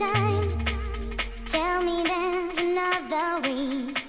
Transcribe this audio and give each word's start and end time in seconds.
time. 0.00 0.48
Tell 1.50 1.82
me 1.82 2.02
there's 2.02 2.58
another 2.58 3.42
way. 3.42 3.99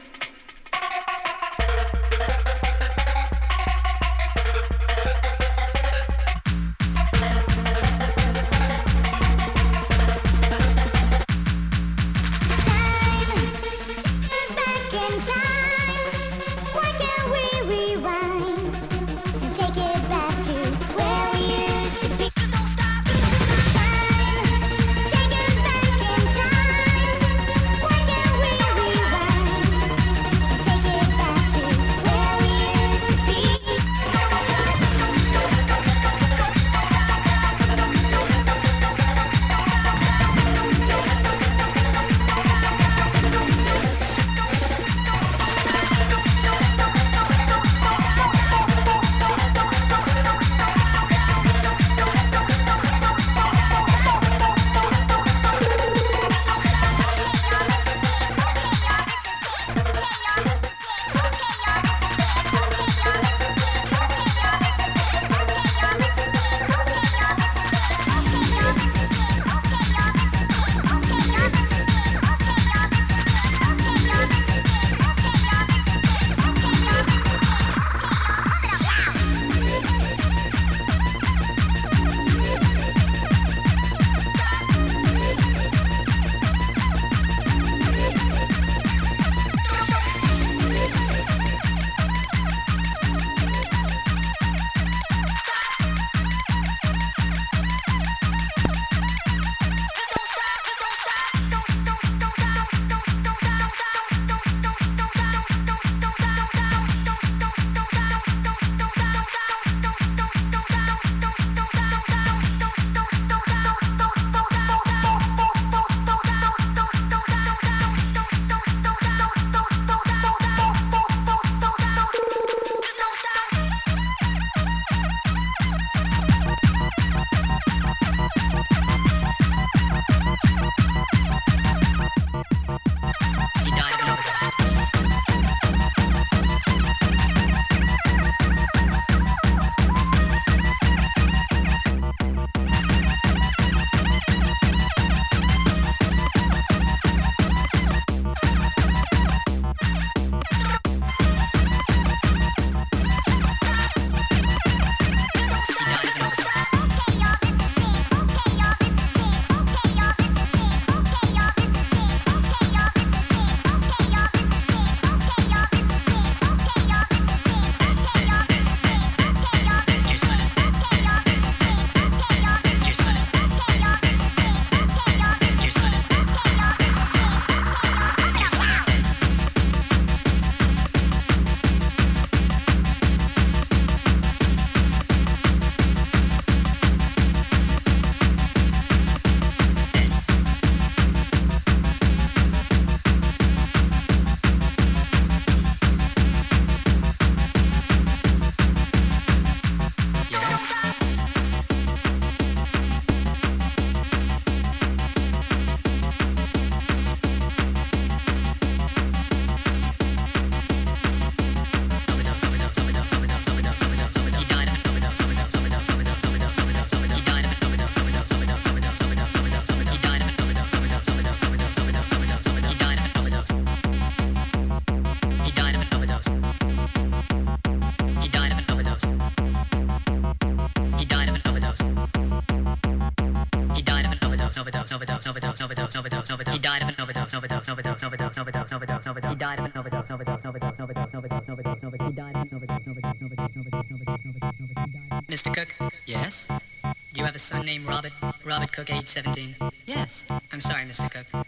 Mr. 245.31 245.53
Cook? 245.55 245.93
Yes? 246.05 246.45
Do 246.83 247.19
you 247.19 247.23
have 247.23 247.35
a 247.35 247.39
son 247.39 247.65
named 247.65 247.85
Robert? 247.85 248.11
Robert 248.43 248.73
Cook, 248.73 248.91
age 248.91 249.07
17? 249.07 249.55
Yes. 249.85 250.25
I'm 250.51 250.59
sorry, 250.59 250.83
Mr. 250.83 251.09
Cook. 251.09 251.47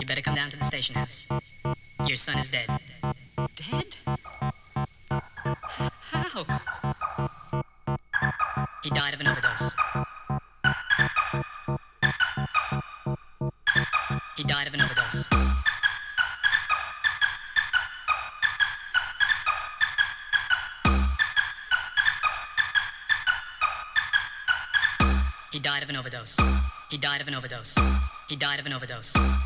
You 0.00 0.06
better 0.06 0.22
come 0.22 0.34
down 0.34 0.48
to 0.48 0.56
the 0.56 0.64
station 0.64 0.94
house. 0.94 1.26
Your 2.06 2.16
son 2.16 2.38
is 2.38 2.48
dead. 2.48 2.66
He 28.30 28.36
died 28.36 28.60
of 28.60 28.66
an 28.66 28.72
overdose. 28.72 29.39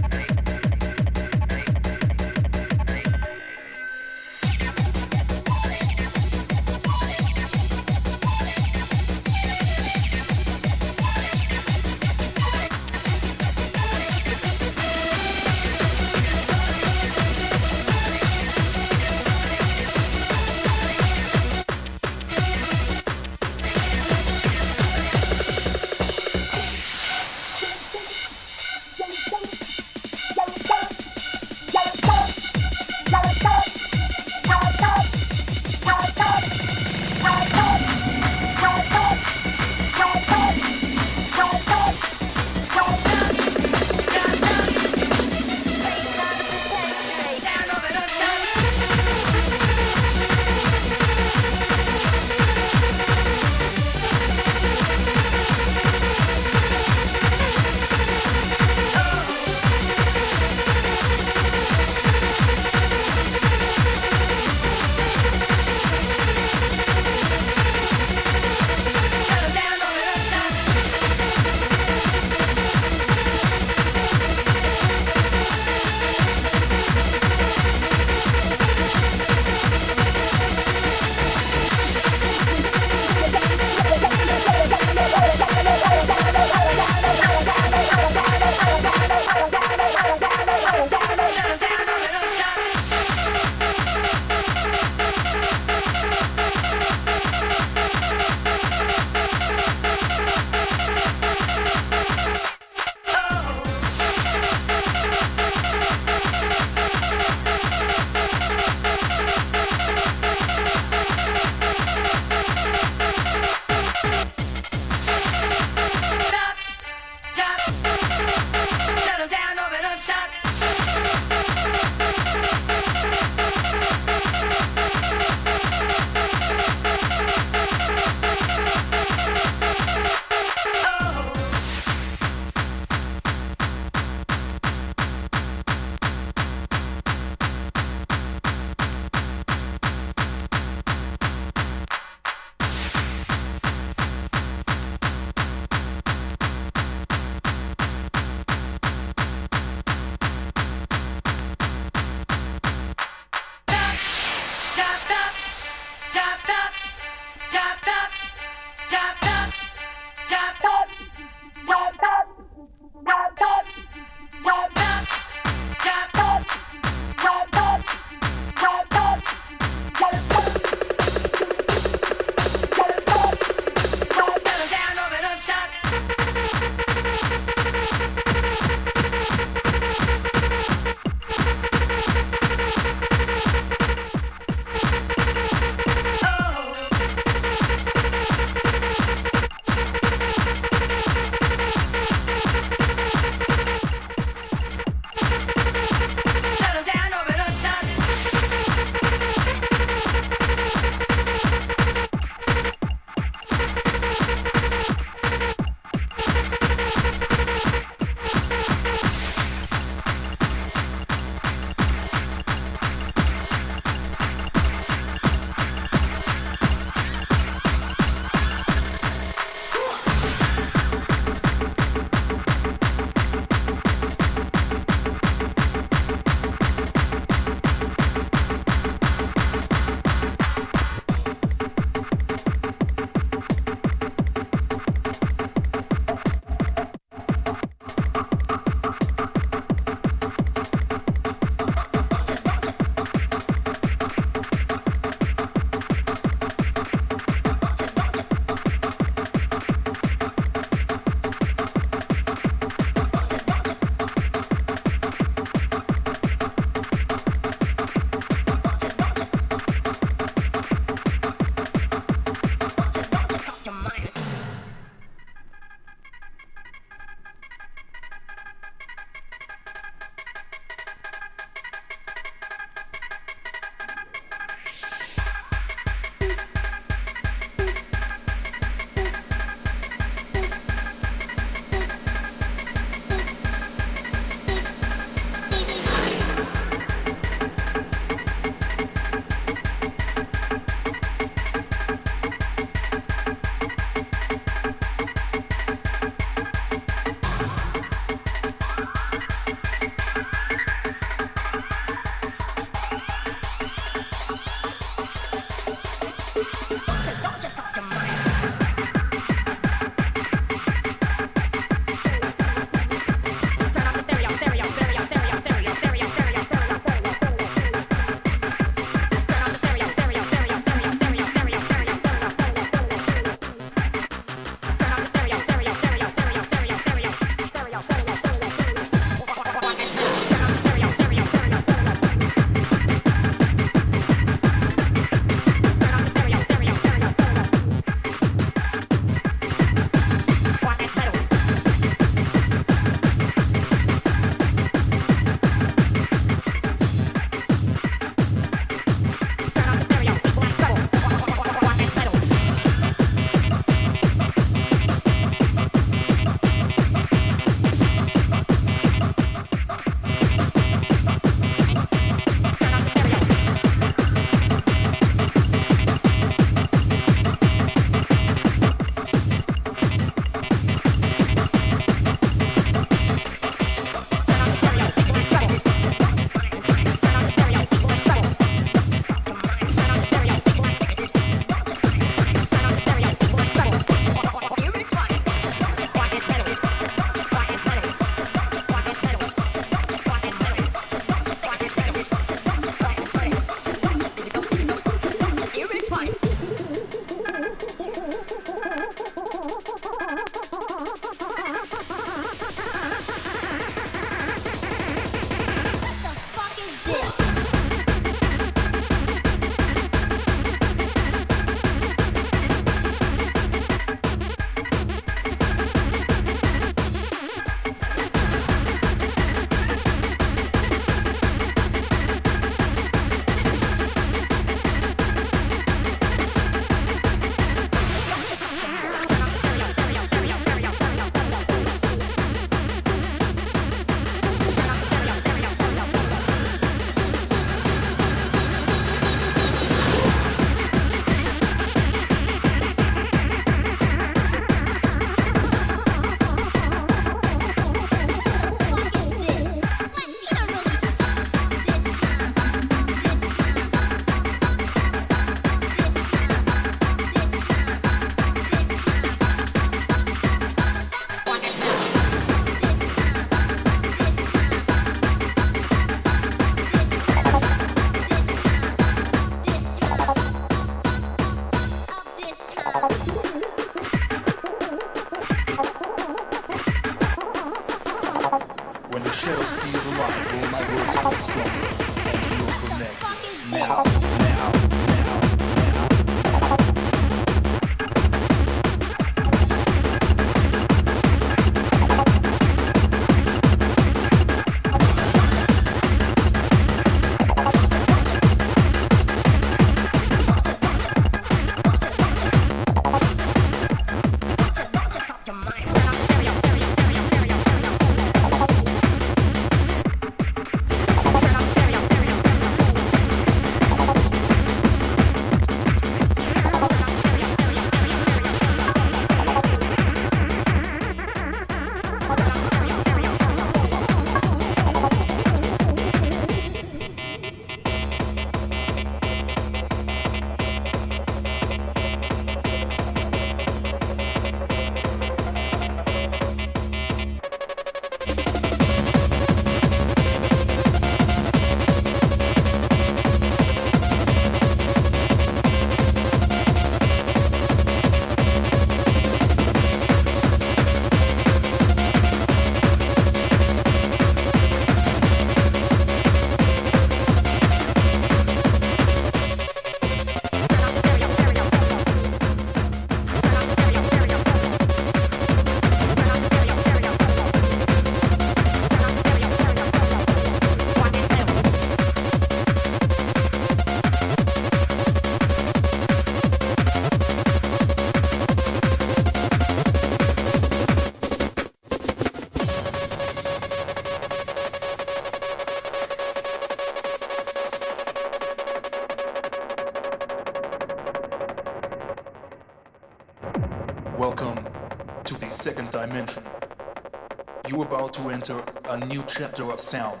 a 598.82 598.86
new 598.86 599.04
chapter 599.06 599.50
of 599.50 599.60
sound. 599.60 600.00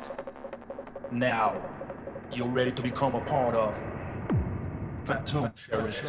Now, 1.10 1.60
you're 2.32 2.48
ready 2.48 2.72
to 2.72 2.82
become 2.82 3.14
a 3.14 3.20
part 3.20 3.54
of 3.54 3.74
Phantom 5.04 5.52
Cherish. 5.54 6.00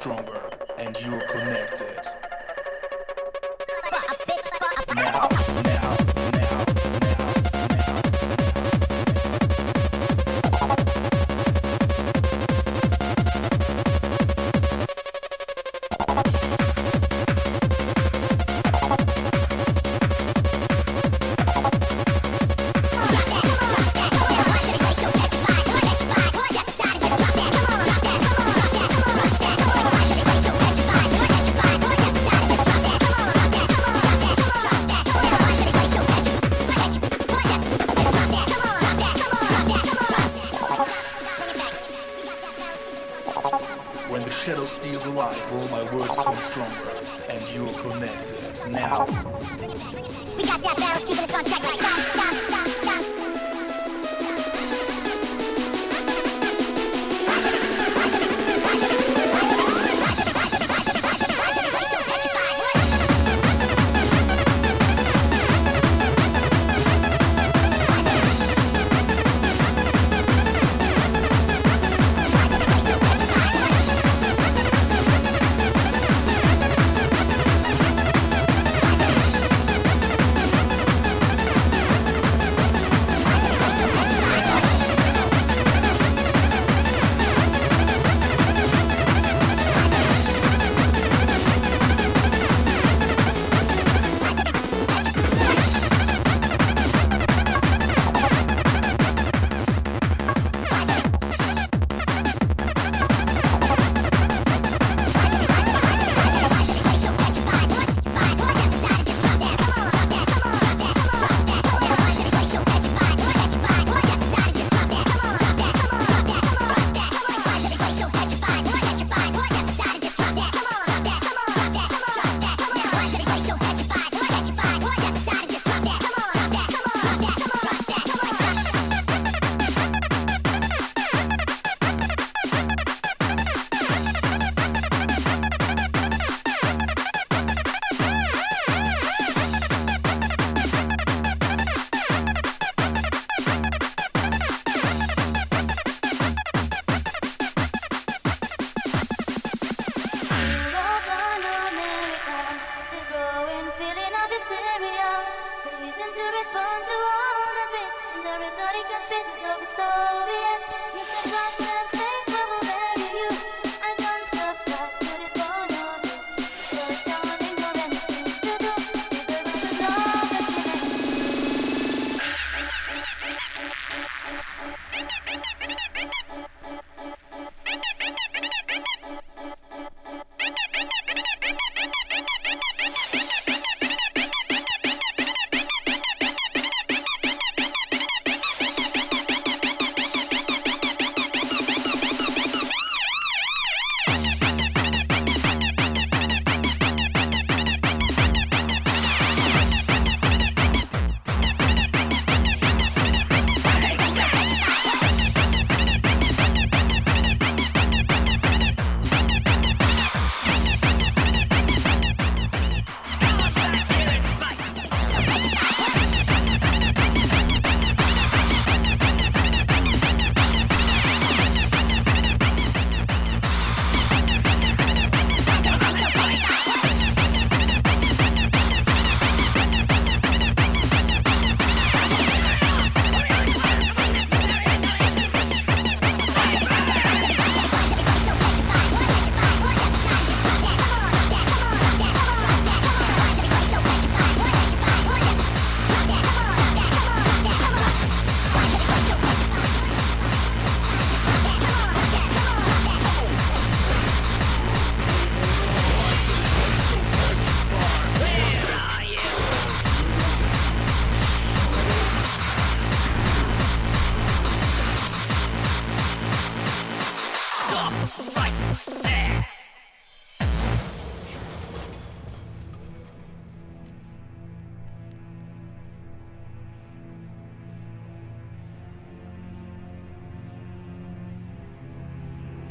stronger. 0.00 0.39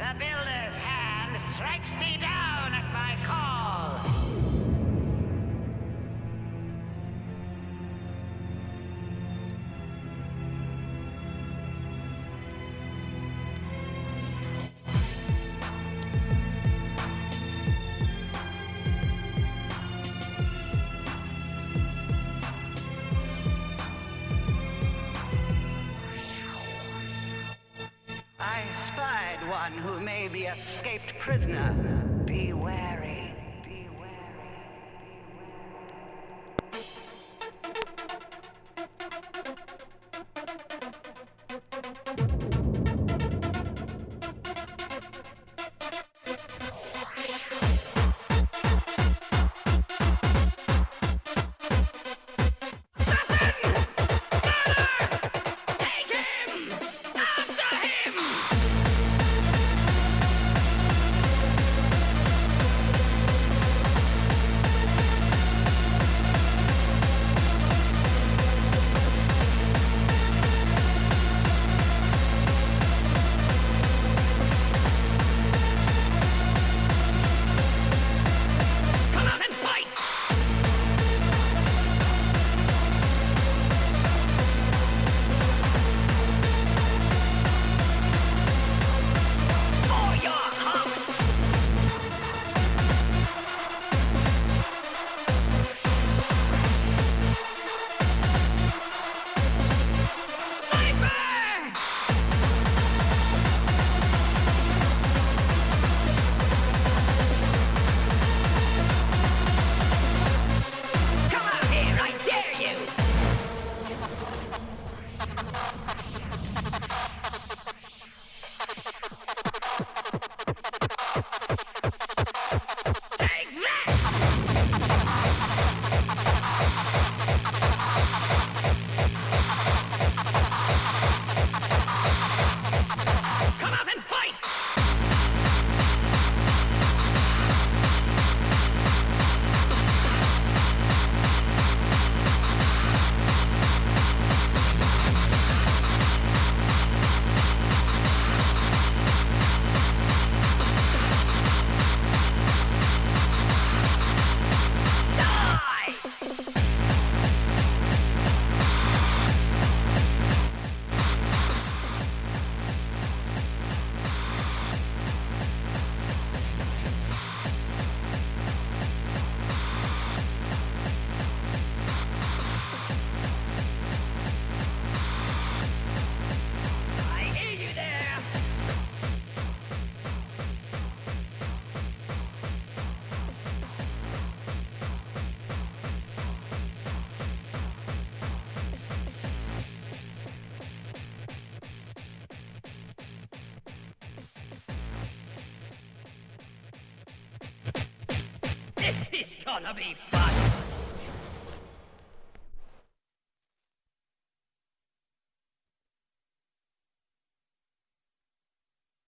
The 0.00 0.14
builder's 0.18 0.74
hand 0.76 1.36
strikes 1.54 1.90
thee 2.00 2.16
down 2.16 2.72
at 2.72 2.90
my 2.90 3.18
call. 3.22 3.59
Prisoner, 31.50 32.04
beware. 32.26 32.99